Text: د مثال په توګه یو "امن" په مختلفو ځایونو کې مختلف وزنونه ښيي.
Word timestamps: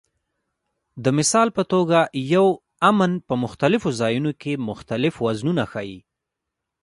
د 1.03 1.05
مثال 1.17 1.47
په 1.57 1.63
توګه 1.73 1.99
یو 2.33 2.47
"امن" 2.89 3.11
په 3.27 3.33
مختلفو 3.43 3.89
ځایونو 3.99 4.31
کې 4.41 4.53
مختلف 4.69 5.13
وزنونه 5.25 5.63
ښيي. 5.71 5.99